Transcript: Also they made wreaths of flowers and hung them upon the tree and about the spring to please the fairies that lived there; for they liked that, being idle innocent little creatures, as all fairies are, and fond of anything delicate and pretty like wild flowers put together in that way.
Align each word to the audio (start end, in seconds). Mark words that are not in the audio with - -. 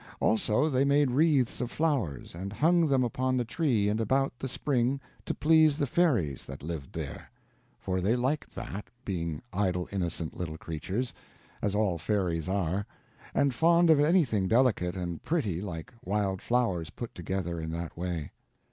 Also 0.19 0.67
they 0.67 0.83
made 0.83 1.11
wreaths 1.11 1.61
of 1.61 1.69
flowers 1.69 2.33
and 2.33 2.53
hung 2.53 2.87
them 2.87 3.03
upon 3.03 3.37
the 3.37 3.45
tree 3.45 3.87
and 3.87 4.01
about 4.01 4.33
the 4.39 4.47
spring 4.47 4.99
to 5.27 5.33
please 5.35 5.77
the 5.77 5.85
fairies 5.85 6.47
that 6.47 6.63
lived 6.63 6.91
there; 6.93 7.29
for 7.79 8.01
they 8.01 8.15
liked 8.15 8.55
that, 8.55 8.87
being 9.05 9.43
idle 9.53 9.87
innocent 9.91 10.35
little 10.35 10.57
creatures, 10.57 11.13
as 11.61 11.75
all 11.75 11.99
fairies 11.99 12.49
are, 12.49 12.87
and 13.35 13.53
fond 13.53 13.91
of 13.91 13.99
anything 13.99 14.47
delicate 14.47 14.95
and 14.95 15.21
pretty 15.21 15.61
like 15.61 15.93
wild 16.03 16.41
flowers 16.41 16.89
put 16.89 17.13
together 17.13 17.61
in 17.61 17.69
that 17.69 17.95
way. 17.95 18.31